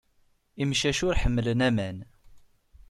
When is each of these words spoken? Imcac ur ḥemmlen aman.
Imcac 0.61 0.99
ur 1.07 1.15
ḥemmlen 1.21 1.59
aman. 1.67 1.97